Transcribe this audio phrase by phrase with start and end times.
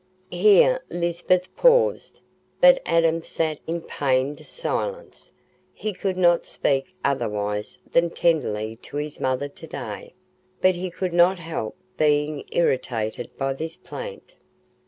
[0.31, 2.21] Here Lisbeth paused,
[2.59, 9.47] but Adam sat in pained silence—he could not speak otherwise than tenderly to his mother
[9.47, 10.15] to day,
[10.59, 14.35] but he could not help being irritated by this plaint.